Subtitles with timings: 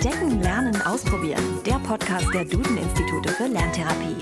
[0.00, 1.42] Entdecken, Lernen, Ausprobieren.
[1.66, 4.14] Der Podcast der Duden-Institute für Lerntherapie.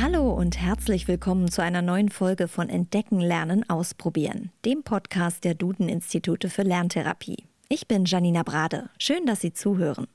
[0.00, 5.52] Hallo und herzlich willkommen zu einer neuen Folge von Entdecken, Lernen, Ausprobieren, dem Podcast der
[5.52, 7.44] Duden-Institute für Lerntherapie.
[7.68, 8.88] Ich bin Janina Brade.
[8.98, 10.06] Schön, dass Sie zuhören.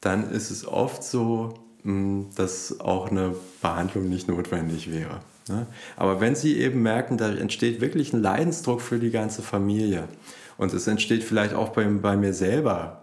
[0.01, 5.21] dann ist es oft so, hm, dass auch eine Behandlung nicht notwendig wäre.
[5.49, 5.67] Ne?
[5.97, 10.05] Aber wenn Sie eben merken, da entsteht wirklich ein Leidensdruck für die ganze Familie
[10.57, 13.03] und es entsteht vielleicht auch bei, bei mir selber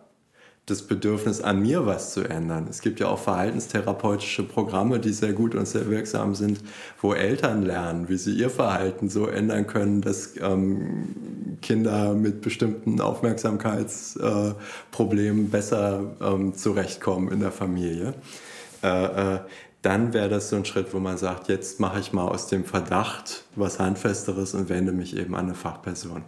[0.69, 2.67] das Bedürfnis, an mir was zu ändern.
[2.69, 6.59] Es gibt ja auch verhaltenstherapeutische Programme, die sehr gut und sehr wirksam sind,
[7.01, 13.01] wo Eltern lernen, wie sie ihr Verhalten so ändern können, dass ähm, Kinder mit bestimmten
[13.01, 18.13] Aufmerksamkeitsproblemen äh, besser ähm, zurechtkommen in der Familie.
[18.83, 19.39] Äh, äh,
[19.81, 22.66] dann wäre das so ein Schritt, wo man sagt, jetzt mache ich mal aus dem
[22.66, 26.23] Verdacht was Handfesteres und wende mich eben an eine Fachperson.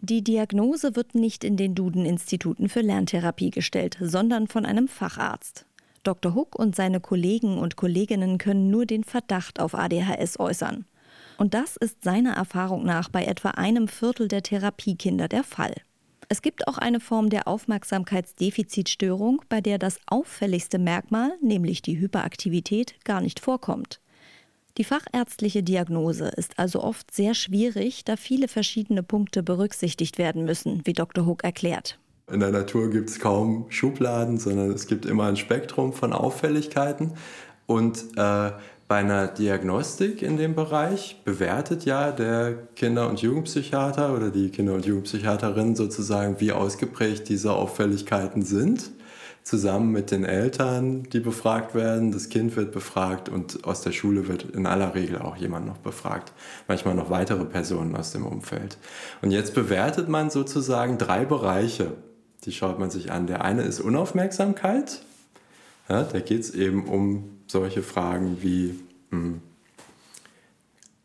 [0.00, 5.66] Die Diagnose wird nicht in den Duden-Instituten für Lerntherapie gestellt, sondern von einem Facharzt.
[6.02, 6.34] Dr.
[6.34, 10.84] Huck und seine Kollegen und Kolleginnen können nur den Verdacht auf ADHS äußern.
[11.38, 15.74] Und das ist seiner Erfahrung nach bei etwa einem Viertel der Therapiekinder der Fall.
[16.28, 22.94] Es gibt auch eine Form der Aufmerksamkeitsdefizitstörung, bei der das auffälligste Merkmal, nämlich die Hyperaktivität,
[23.04, 24.00] gar nicht vorkommt.
[24.76, 30.82] Die fachärztliche Diagnose ist also oft sehr schwierig, da viele verschiedene Punkte berücksichtigt werden müssen,
[30.84, 31.26] wie Dr.
[31.26, 31.98] Hook erklärt.
[32.32, 37.12] In der Natur gibt es kaum Schubladen, sondern es gibt immer ein Spektrum von Auffälligkeiten.
[37.66, 38.50] Und äh,
[38.86, 44.74] bei einer Diagnostik in dem Bereich bewertet ja der Kinder- und Jugendpsychiater oder die Kinder-
[44.74, 48.90] und Jugendpsychiaterin sozusagen, wie ausgeprägt diese Auffälligkeiten sind,
[49.42, 52.12] zusammen mit den Eltern, die befragt werden.
[52.12, 55.78] Das Kind wird befragt und aus der Schule wird in aller Regel auch jemand noch
[55.78, 56.32] befragt,
[56.68, 58.76] manchmal noch weitere Personen aus dem Umfeld.
[59.22, 61.92] Und jetzt bewertet man sozusagen drei Bereiche.
[62.44, 63.26] Die schaut man sich an.
[63.26, 65.02] Der eine ist Unaufmerksamkeit.
[65.88, 68.78] Ja, da geht es eben um solche Fragen wie,
[69.10, 69.40] hm,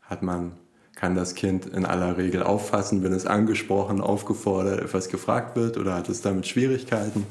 [0.02, 0.52] hat man,
[0.94, 5.94] kann das Kind in aller Regel auffassen, wenn es angesprochen, aufgefordert, etwas gefragt wird oder
[5.94, 7.26] hat es damit Schwierigkeiten?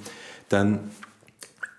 [0.50, 0.90] Dann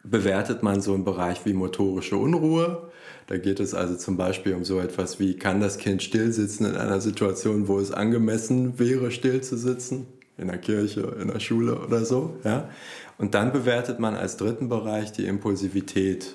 [0.05, 2.91] bewertet man so einen Bereich wie motorische Unruhe.
[3.27, 6.65] Da geht es also zum Beispiel um so etwas wie, kann das Kind still sitzen
[6.65, 10.07] in einer Situation, wo es angemessen wäre, still zu sitzen?
[10.37, 12.37] In der Kirche, in der Schule oder so.
[12.45, 12.71] Ja?
[13.19, 16.35] Und dann bewertet man als dritten Bereich die Impulsivität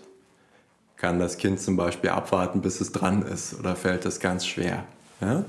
[1.06, 4.86] kann das Kind zum Beispiel abwarten, bis es dran ist oder fällt es ganz schwer.
[5.22, 5.46] Ja?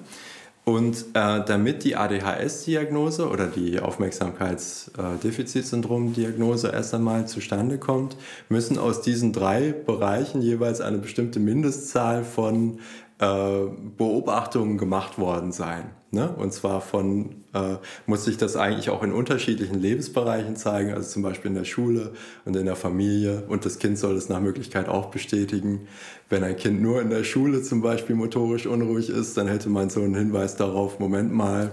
[0.64, 8.18] Und äh, damit die ADHS-Diagnose oder die Aufmerksamkeitsdefizitsyndrom-Diagnose erst einmal zustande kommt,
[8.50, 12.80] müssen aus diesen drei Bereichen jeweils eine bestimmte Mindestzahl von
[13.18, 13.62] äh,
[13.96, 15.84] Beobachtungen gemacht worden sein.
[16.16, 16.30] Ne?
[16.30, 17.76] Und zwar von, äh,
[18.06, 22.12] muss sich das eigentlich auch in unterschiedlichen Lebensbereichen zeigen, also zum Beispiel in der Schule
[22.46, 23.44] und in der Familie.
[23.48, 25.86] Und das Kind soll es nach Möglichkeit auch bestätigen.
[26.30, 29.90] Wenn ein Kind nur in der Schule zum Beispiel motorisch unruhig ist, dann hätte man
[29.90, 31.70] so einen Hinweis darauf, Moment mal,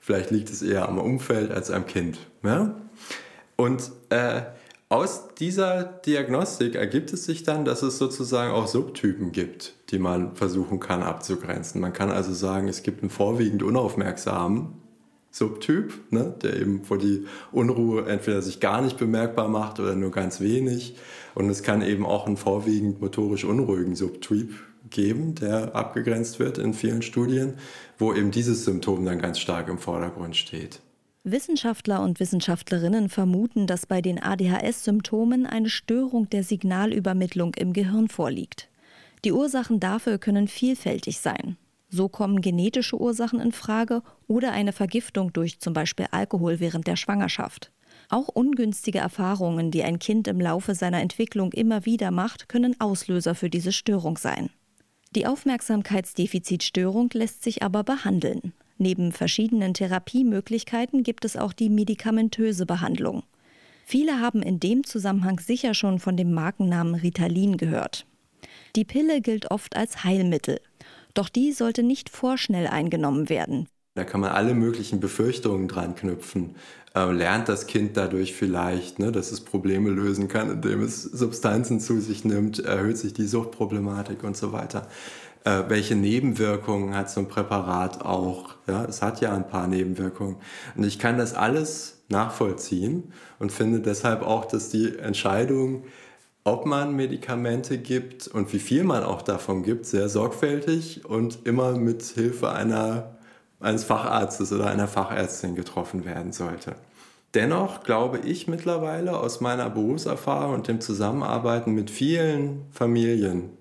[0.00, 2.18] vielleicht liegt es eher am Umfeld als am Kind.
[2.42, 2.74] Ja?
[3.54, 4.42] Und äh,
[4.90, 10.34] aus dieser Diagnostik ergibt es sich dann, dass es sozusagen auch Subtypen gibt, die man
[10.34, 11.80] versuchen kann abzugrenzen.
[11.80, 14.72] Man kann also sagen, es gibt einen vorwiegend unaufmerksamen
[15.30, 20.10] Subtyp, ne, der eben, wo die Unruhe entweder sich gar nicht bemerkbar macht oder nur
[20.10, 20.96] ganz wenig.
[21.34, 24.54] Und es kann eben auch einen vorwiegend motorisch unruhigen Subtyp
[24.88, 27.54] geben, der abgegrenzt wird in vielen Studien,
[27.98, 30.80] wo eben dieses Symptom dann ganz stark im Vordergrund steht.
[31.24, 38.68] Wissenschaftler und Wissenschaftlerinnen vermuten, dass bei den ADHS-Symptomen eine Störung der Signalübermittlung im Gehirn vorliegt.
[39.24, 41.56] Die Ursachen dafür können vielfältig sein.
[41.90, 46.96] So kommen genetische Ursachen in Frage oder eine Vergiftung durch zum Beispiel Alkohol während der
[46.96, 47.72] Schwangerschaft.
[48.10, 53.34] Auch ungünstige Erfahrungen, die ein Kind im Laufe seiner Entwicklung immer wieder macht, können Auslöser
[53.34, 54.50] für diese Störung sein.
[55.14, 58.52] Die Aufmerksamkeitsdefizitstörung lässt sich aber behandeln.
[58.78, 63.24] Neben verschiedenen Therapiemöglichkeiten gibt es auch die medikamentöse Behandlung.
[63.84, 68.06] Viele haben in dem Zusammenhang sicher schon von dem Markennamen Ritalin gehört.
[68.76, 70.60] Die Pille gilt oft als Heilmittel,
[71.14, 73.66] doch die sollte nicht vorschnell eingenommen werden.
[73.94, 76.54] Da kann man alle möglichen Befürchtungen dran knüpfen.
[76.94, 81.80] Äh, lernt das Kind dadurch vielleicht, ne, dass es Probleme lösen kann, indem es Substanzen
[81.80, 84.86] zu sich nimmt, erhöht sich die Suchtproblematik und so weiter
[85.48, 88.56] äh, welche Nebenwirkungen hat so ein Präparat auch.
[88.66, 90.36] Ja, es hat ja ein paar Nebenwirkungen.
[90.76, 95.84] Und ich kann das alles nachvollziehen und finde deshalb auch, dass die Entscheidung,
[96.44, 101.72] ob man Medikamente gibt und wie viel man auch davon gibt, sehr sorgfältig und immer
[101.72, 103.16] mit Hilfe einer,
[103.60, 106.76] eines Facharztes oder einer Fachärztin getroffen werden sollte.
[107.34, 113.57] Dennoch glaube ich mittlerweile aus meiner Berufserfahrung und dem Zusammenarbeiten mit vielen Familien,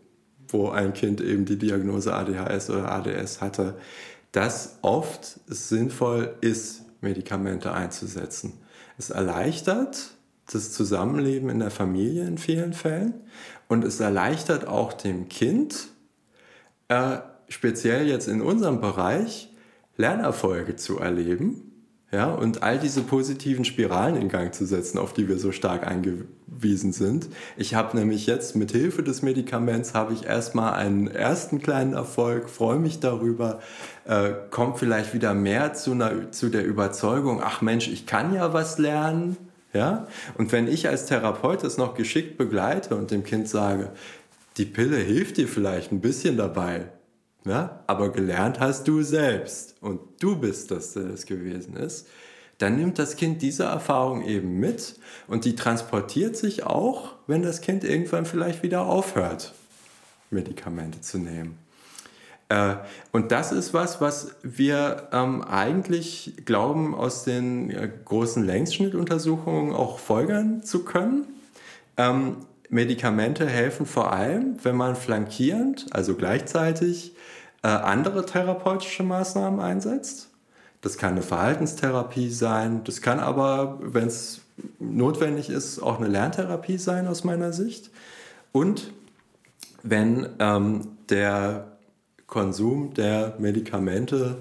[0.50, 3.76] wo ein Kind eben die Diagnose ADHS oder ADS hatte,
[4.32, 8.54] dass oft es sinnvoll ist, Medikamente einzusetzen.
[8.98, 10.12] Es erleichtert
[10.52, 13.14] das Zusammenleben in der Familie in vielen Fällen
[13.68, 15.90] und es erleichtert auch dem Kind,
[16.88, 17.18] äh,
[17.50, 19.54] speziell jetzt in unserem Bereich,
[19.98, 21.67] Lernerfolge zu erleben
[22.10, 25.86] ja, und all diese positiven Spiralen in Gang zu setzen, auf die wir so stark
[25.86, 27.28] eingewiesen sind.
[27.58, 32.50] Ich habe nämlich jetzt mit Hilfe des Medikaments habe ich erstmal einen ersten kleinen Erfolg,
[32.50, 33.60] freue mich darüber,
[34.06, 38.54] äh, kommt vielleicht wieder mehr zu, einer, zu der Überzeugung, ach Mensch, ich kann ja
[38.54, 39.36] was lernen.
[39.74, 40.08] Ja?
[40.38, 43.92] Und wenn ich als Therapeut das noch geschickt begleite und dem Kind sage,
[44.56, 46.86] die Pille hilft dir vielleicht ein bisschen dabei,
[47.50, 52.08] ja, aber gelernt hast du selbst und du bist das, der das gewesen ist,
[52.58, 54.96] dann nimmt das Kind diese Erfahrung eben mit
[55.28, 59.54] und die transportiert sich auch, wenn das Kind irgendwann vielleicht wieder aufhört,
[60.32, 61.58] Medikamente zu nehmen.
[62.50, 62.76] Äh,
[63.12, 70.00] und das ist was, was wir ähm, eigentlich glauben, aus den äh, großen Längsschnittuntersuchungen auch
[70.00, 71.26] folgern zu können.
[71.98, 72.38] Ähm,
[72.70, 77.16] Medikamente helfen vor allem, wenn man flankierend, also gleichzeitig,
[77.64, 80.30] äh, andere therapeutische Maßnahmen einsetzt.
[80.82, 84.42] Das kann eine Verhaltenstherapie sein, das kann aber, wenn es
[84.80, 87.90] notwendig ist, auch eine Lerntherapie sein aus meiner Sicht.
[88.52, 88.92] Und
[89.84, 91.78] wenn ähm, der
[92.28, 94.38] Konsum der Medikamente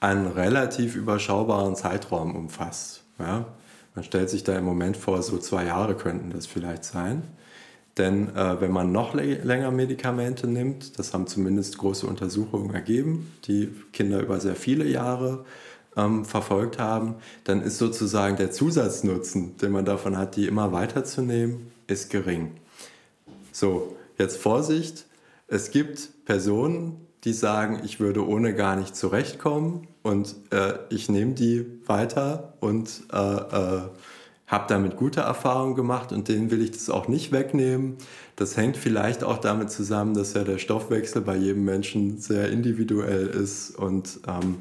[0.00, 3.02] einen relativ überschaubaren Zeitraum umfasst.
[3.18, 3.46] Ja?
[3.94, 7.22] Man stellt sich da im Moment vor, so zwei Jahre könnten das vielleicht sein.
[7.98, 13.74] Denn äh, wenn man noch länger Medikamente nimmt, das haben zumindest große Untersuchungen ergeben, die
[13.92, 15.44] Kinder über sehr viele Jahre
[15.96, 21.72] ähm, verfolgt haben, dann ist sozusagen der Zusatznutzen, den man davon hat, die immer weiterzunehmen,
[21.86, 22.52] ist gering.
[23.50, 25.06] So, jetzt Vorsicht,
[25.48, 31.32] es gibt Personen, die sagen, ich würde ohne gar nicht zurechtkommen und äh, ich nehme
[31.32, 33.80] die weiter und äh, äh
[34.46, 37.96] habe damit gute Erfahrungen gemacht und denen will ich das auch nicht wegnehmen.
[38.36, 43.26] Das hängt vielleicht auch damit zusammen, dass ja der Stoffwechsel bei jedem Menschen sehr individuell
[43.26, 44.58] ist und ähm,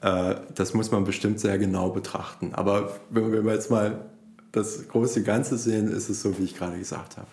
[0.00, 2.52] äh, das muss man bestimmt sehr genau betrachten.
[2.54, 4.06] Aber wenn wir jetzt mal
[4.50, 7.28] das große Ganze sehen, ist es so, wie ich gerade gesagt habe.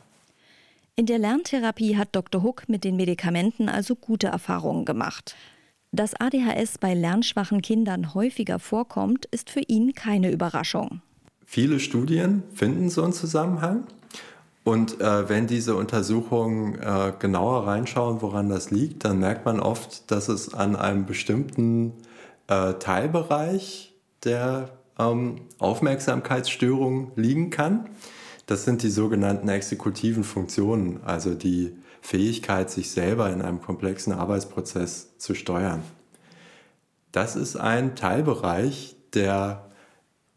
[0.95, 2.43] In der Lerntherapie hat Dr.
[2.43, 5.35] Huck mit den Medikamenten also gute Erfahrungen gemacht.
[5.91, 11.01] Dass ADHS bei lernschwachen Kindern häufiger vorkommt, ist für ihn keine Überraschung.
[11.51, 13.85] Viele Studien finden so einen Zusammenhang.
[14.63, 20.11] Und äh, wenn diese Untersuchungen äh, genauer reinschauen, woran das liegt, dann merkt man oft,
[20.11, 21.93] dass es an einem bestimmten
[22.45, 27.89] äh, Teilbereich der ähm, Aufmerksamkeitsstörung liegen kann.
[28.45, 35.17] Das sind die sogenannten exekutiven Funktionen, also die Fähigkeit, sich selber in einem komplexen Arbeitsprozess
[35.17, 35.81] zu steuern.
[37.11, 39.65] Das ist ein Teilbereich, der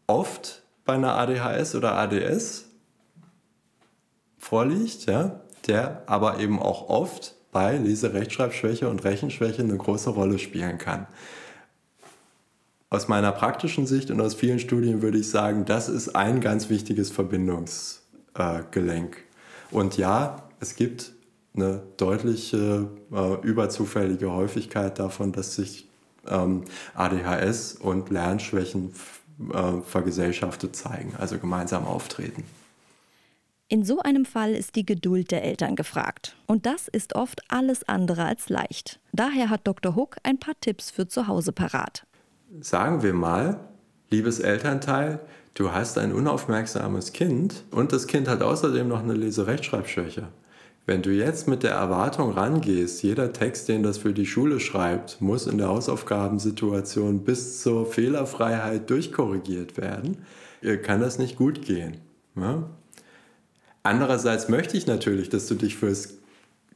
[0.07, 2.65] oft bei einer ADHS oder ADS
[4.37, 10.77] vorliegt, ja, der aber eben auch oft bei Leserechtschreibschwäche und Rechenschwäche eine große Rolle spielen
[10.77, 11.07] kann.
[12.89, 16.69] Aus meiner praktischen Sicht und aus vielen Studien würde ich sagen, das ist ein ganz
[16.69, 19.17] wichtiges Verbindungsgelenk.
[19.71, 21.13] und ja, es gibt
[21.55, 25.87] eine deutliche äh, überzufällige Häufigkeit davon, dass sich
[26.27, 26.63] ähm,
[26.95, 28.93] ADHS und Lernschwächen
[29.51, 32.43] äh, vergesellschaftet zeigen, also gemeinsam auftreten.
[33.69, 36.35] In so einem Fall ist die Geduld der Eltern gefragt.
[36.45, 38.99] Und das ist oft alles andere als leicht.
[39.13, 39.95] Daher hat Dr.
[39.95, 42.05] Hook ein paar Tipps für zu Hause parat.
[42.61, 43.59] Sagen wir mal,
[44.11, 45.19] liebes Elternteil,
[45.55, 50.27] du hast ein unaufmerksames Kind und das Kind hat außerdem noch eine Leserechtschreibschwäche.
[50.85, 55.21] Wenn du jetzt mit der Erwartung rangehst, jeder Text, den das für die Schule schreibt,
[55.21, 60.25] muss in der Hausaufgabensituation bis zur Fehlerfreiheit durchkorrigiert werden,
[60.83, 61.97] kann das nicht gut gehen.
[62.35, 62.69] Ja?
[63.81, 65.93] Andererseits möchte ich natürlich, dass du dich für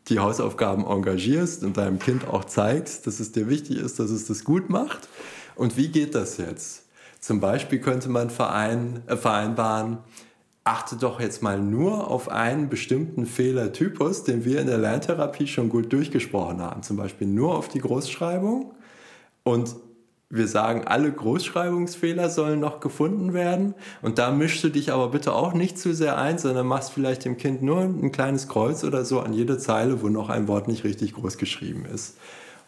[0.07, 4.25] die Hausaufgaben engagierst und deinem Kind auch zeigst, dass es dir wichtig ist, dass es
[4.25, 5.09] das gut macht.
[5.55, 6.83] Und wie geht das jetzt?
[7.19, 9.97] Zum Beispiel könnte man verein, äh, vereinbaren,
[10.67, 15.69] achte doch jetzt mal nur auf einen bestimmten Fehlertypus, den wir in der Lerntherapie schon
[15.69, 16.83] gut durchgesprochen haben.
[16.83, 18.73] Zum Beispiel nur auf die Großschreibung
[19.43, 19.75] und
[20.29, 23.75] wir sagen, alle Großschreibungsfehler sollen noch gefunden werden.
[24.01, 27.23] Und da mischst du dich aber bitte auch nicht zu sehr ein, sondern machst vielleicht
[27.23, 30.67] dem Kind nur ein kleines Kreuz oder so an jede Zeile, wo noch ein Wort
[30.67, 32.17] nicht richtig groß geschrieben ist.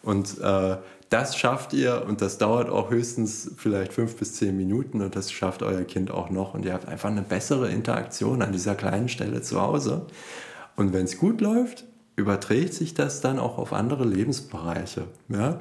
[0.02, 0.78] Und äh,
[1.10, 5.32] das schafft ihr und das dauert auch höchstens vielleicht fünf bis zehn Minuten und das
[5.32, 6.54] schafft euer Kind auch noch.
[6.54, 10.06] Und ihr habt einfach eine bessere Interaktion an dieser kleinen Stelle zu Hause.
[10.76, 15.04] Und wenn es gut läuft, überträgt sich das dann auch auf andere Lebensbereiche.
[15.28, 15.60] Ja?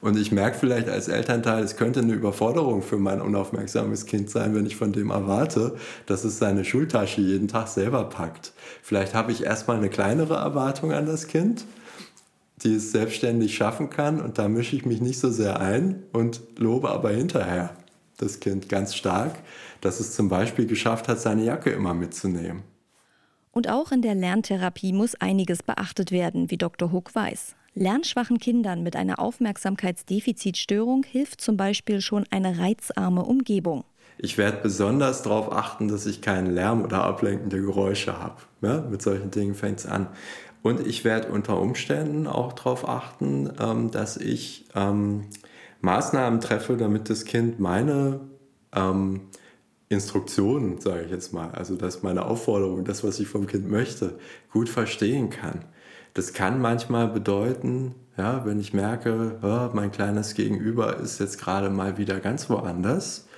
[0.00, 4.54] Und ich merke vielleicht als Elternteil, es könnte eine Überforderung für mein unaufmerksames Kind sein,
[4.54, 5.76] wenn ich von dem erwarte,
[6.06, 8.52] dass es seine Schultasche jeden Tag selber packt.
[8.82, 11.64] Vielleicht habe ich erstmal eine kleinere Erwartung an das Kind,
[12.62, 16.40] die es selbstständig schaffen kann und da mische ich mich nicht so sehr ein und
[16.56, 17.70] lobe aber hinterher
[18.18, 19.36] das Kind ganz stark,
[19.80, 22.62] dass es zum Beispiel geschafft hat, seine Jacke immer mitzunehmen.
[23.52, 26.92] Und auch in der Lerntherapie muss einiges beachtet werden, wie Dr.
[26.92, 27.54] Huck weiß.
[27.74, 33.84] Lernschwachen Kindern mit einer Aufmerksamkeitsdefizitstörung hilft zum Beispiel schon eine reizarme Umgebung.
[34.20, 38.36] Ich werde besonders darauf achten, dass ich keinen Lärm oder ablenkende Geräusche habe.
[38.62, 40.08] Ja, mit solchen Dingen fängt es an.
[40.62, 45.24] Und ich werde unter Umständen auch darauf achten, ähm, dass ich ähm,
[45.80, 48.20] Maßnahmen treffe, damit das Kind meine
[48.74, 49.20] ähm,
[49.88, 54.18] Instruktionen, sage ich jetzt mal, also dass meine Aufforderung, das, was ich vom Kind möchte,
[54.52, 55.64] gut verstehen kann.
[56.14, 61.70] Das kann manchmal bedeuten, ja, wenn ich merke, oh, mein kleines Gegenüber ist jetzt gerade
[61.70, 63.28] mal wieder ganz woanders,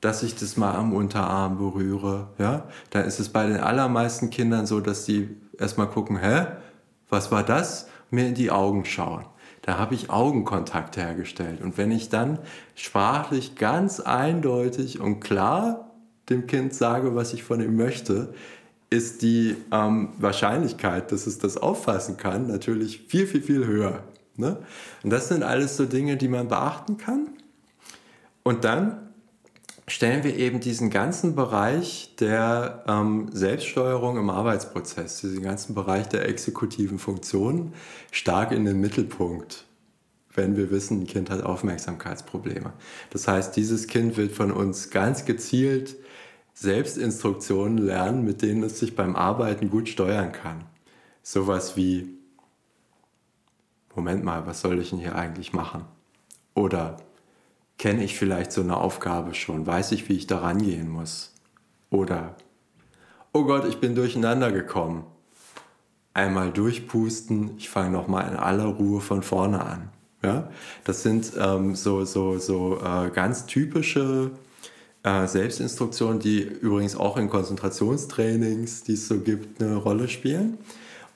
[0.00, 2.28] dass ich das mal am Unterarm berühre.
[2.38, 2.68] Ja?
[2.90, 5.28] Dann ist es bei den allermeisten Kindern so, dass die
[5.60, 6.46] erstmal gucken, hä,
[7.08, 7.88] was war das?
[8.10, 9.24] Mir in die Augen schauen.
[9.62, 11.60] Da habe ich Augenkontakt hergestellt.
[11.60, 12.38] Und wenn ich dann
[12.74, 15.90] sprachlich ganz eindeutig und klar
[16.28, 18.32] dem Kind sage, was ich von ihm möchte,
[18.88, 24.02] ist die ähm, Wahrscheinlichkeit, dass es das auffassen kann, natürlich viel, viel, viel höher.
[24.36, 24.56] Ne?
[25.02, 27.28] Und das sind alles so Dinge, die man beachten kann.
[28.42, 29.09] Und dann
[29.90, 36.28] stellen wir eben diesen ganzen Bereich der ähm, Selbststeuerung im Arbeitsprozess, diesen ganzen Bereich der
[36.28, 37.74] exekutiven Funktionen
[38.12, 39.64] stark in den Mittelpunkt,
[40.32, 42.72] wenn wir wissen, ein Kind hat Aufmerksamkeitsprobleme.
[43.10, 45.96] Das heißt, dieses Kind wird von uns ganz gezielt
[46.54, 50.64] Selbstinstruktionen lernen, mit denen es sich beim Arbeiten gut steuern kann.
[51.24, 52.16] Sowas wie,
[53.96, 55.84] Moment mal, was soll ich denn hier eigentlich machen?
[56.54, 56.96] Oder
[57.80, 59.66] kenne ich vielleicht so eine Aufgabe schon?
[59.66, 61.32] Weiß ich, wie ich da rangehen muss?
[61.88, 62.36] Oder,
[63.32, 65.04] oh Gott, ich bin durcheinander gekommen.
[66.12, 69.88] Einmal durchpusten, ich fange nochmal in aller Ruhe von vorne an.
[70.22, 70.50] Ja?
[70.84, 74.32] Das sind ähm, so, so, so äh, ganz typische
[75.02, 80.58] äh, Selbstinstruktionen, die übrigens auch in Konzentrationstrainings, die es so gibt, eine Rolle spielen.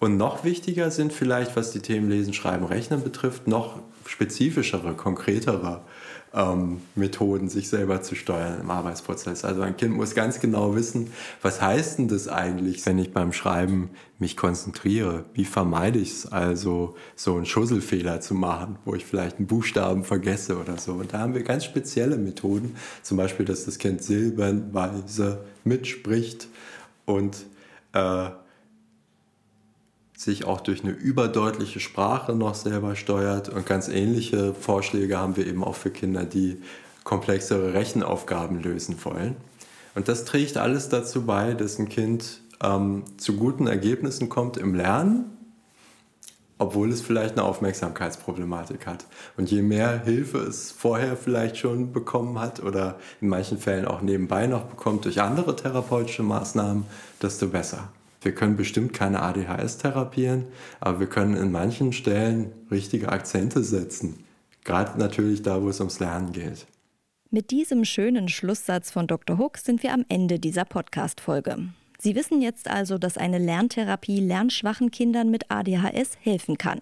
[0.01, 5.83] Und noch wichtiger sind vielleicht, was die Themen Lesen, Schreiben, Rechnen betrifft, noch spezifischere, konkretere
[6.35, 9.45] ähm, Methoden, sich selber zu steuern im Arbeitsprozess.
[9.45, 13.33] Also ein Kind muss ganz genau wissen, was heißt denn das eigentlich, wenn ich beim
[13.33, 15.25] Schreiben mich konzentriere?
[15.35, 20.05] Wie vermeide ich es also, so einen Schusselfehler zu machen, wo ich vielleicht einen Buchstaben
[20.05, 20.95] vergesse oder so?
[20.95, 26.49] Und da haben wir ganz spezielle Methoden, zum Beispiel, dass das Kind silbenweise mitspricht
[27.07, 27.47] und
[27.93, 28.31] äh,
[30.25, 33.49] sich auch durch eine überdeutliche Sprache noch selber steuert.
[33.49, 36.61] Und ganz ähnliche Vorschläge haben wir eben auch für Kinder, die
[37.05, 39.37] komplexere Rechenaufgaben lösen wollen.
[39.95, 44.75] Und das trägt alles dazu bei, dass ein Kind ähm, zu guten Ergebnissen kommt im
[44.75, 45.27] Lernen,
[46.59, 49.07] obwohl es vielleicht eine Aufmerksamkeitsproblematik hat.
[49.37, 54.01] Und je mehr Hilfe es vorher vielleicht schon bekommen hat oder in manchen Fällen auch
[54.01, 56.85] nebenbei noch bekommt durch andere therapeutische Maßnahmen,
[57.21, 57.91] desto besser.
[58.25, 60.47] Wir können bestimmt keine ADHS therapieren,
[60.81, 64.25] aber wir können in manchen Stellen richtige Akzente setzen.
[64.65, 66.67] Gerade natürlich da, wo es ums Lernen geht.
[67.31, 69.39] Mit diesem schönen Schlusssatz von Dr.
[69.39, 71.69] Hook sind wir am Ende dieser Podcast-Folge.
[71.99, 76.81] Sie wissen jetzt also, dass eine Lerntherapie lernschwachen Kindern mit ADHS helfen kann.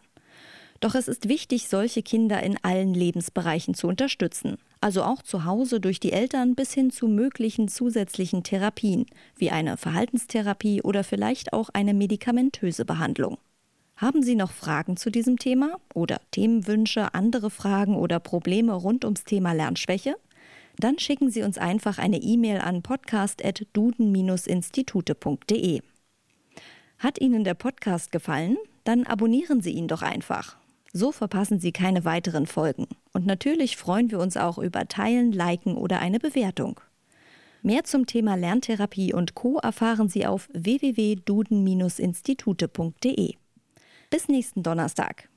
[0.83, 5.79] Doch es ist wichtig, solche Kinder in allen Lebensbereichen zu unterstützen, also auch zu Hause
[5.79, 11.69] durch die Eltern bis hin zu möglichen zusätzlichen Therapien, wie eine Verhaltenstherapie oder vielleicht auch
[11.73, 13.39] eine medikamentöse Behandlung.
[13.95, 19.23] Haben Sie noch Fragen zu diesem Thema oder Themenwünsche, andere Fragen oder Probleme rund ums
[19.23, 20.17] Thema Lernschwäche?
[20.79, 25.81] Dann schicken Sie uns einfach eine E-Mail an podcast.duden-institute.de.
[26.99, 28.57] Hat Ihnen der Podcast gefallen?
[28.83, 30.61] Dann abonnieren Sie ihn doch einfach.
[30.93, 32.87] So verpassen Sie keine weiteren Folgen.
[33.13, 36.81] Und natürlich freuen wir uns auch über Teilen, Liken oder eine Bewertung.
[37.63, 39.59] Mehr zum Thema Lerntherapie und Co.
[39.59, 43.35] erfahren Sie auf www.duden-institute.de.
[44.11, 45.29] Bis nächsten Donnerstag.